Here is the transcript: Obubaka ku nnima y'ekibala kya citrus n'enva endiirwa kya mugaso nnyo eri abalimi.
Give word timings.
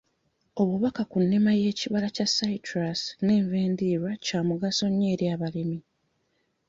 Obubaka 0.61 1.01
ku 1.11 1.17
nnima 1.23 1.49
y'ekibala 1.61 2.07
kya 2.15 2.27
citrus 2.35 3.01
n'enva 3.23 3.55
endiirwa 3.65 4.11
kya 4.25 4.39
mugaso 4.47 4.85
nnyo 4.89 5.07
eri 5.13 5.25
abalimi. 5.33 5.77